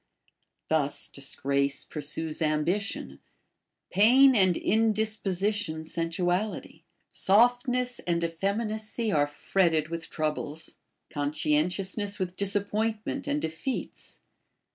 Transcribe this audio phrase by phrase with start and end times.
[0.67, 3.19] Thus disgrace pursues ambition;
[3.91, 10.77] pain and indisposition, sensuality; softness and effeminacy are fretted with troubles;
[11.11, 14.21] contentiousness with disappointment and defeats.